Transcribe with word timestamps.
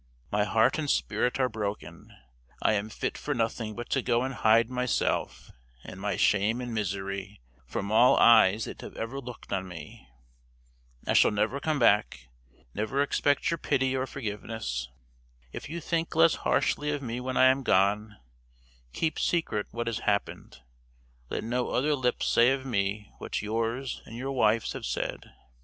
My 0.31 0.45
heart 0.45 0.79
and 0.79 0.89
spirit 0.89 1.39
are 1.39 1.47
broken. 1.47 2.11
I 2.59 2.73
am 2.73 2.89
fit 2.89 3.19
for 3.19 3.35
nothing 3.35 3.75
but 3.75 3.87
to 3.91 4.01
go 4.01 4.23
and 4.23 4.33
hide 4.33 4.67
myself, 4.67 5.51
and 5.83 6.01
my 6.01 6.15
shame 6.15 6.59
and 6.59 6.73
misery, 6.73 7.39
from 7.67 7.91
all 7.91 8.17
eyes 8.17 8.65
that 8.65 8.81
have 8.81 8.95
ever 8.97 9.19
looked 9.19 9.53
on 9.53 9.67
me. 9.67 10.09
I 11.05 11.13
shall 11.13 11.29
never 11.29 11.59
come 11.59 11.77
back, 11.77 12.29
never 12.73 13.03
expect 13.03 13.51
your 13.51 13.59
pity 13.59 13.95
or 13.95 14.07
forgiveness. 14.07 14.89
If 15.51 15.69
you 15.69 15.79
think 15.79 16.15
less 16.15 16.33
harshly 16.33 16.89
of 16.89 17.03
me 17.03 17.19
when 17.19 17.37
I 17.37 17.45
am 17.51 17.61
gone, 17.61 18.17
keep 18.93 19.19
secret 19.19 19.67
what 19.69 19.85
has 19.85 19.99
happened; 19.99 20.61
let 21.29 21.43
no 21.43 21.69
other 21.69 21.93
lips 21.93 22.25
say 22.25 22.49
of 22.49 22.65
me 22.65 23.11
what 23.19 23.43
yours 23.43 24.01
and 24.07 24.15
your 24.17 24.31
wife's 24.31 24.73
have 24.73 24.87
said. 24.87 25.31